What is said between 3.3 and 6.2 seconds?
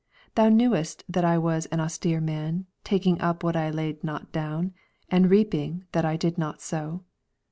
that I laid not down, and reaping that I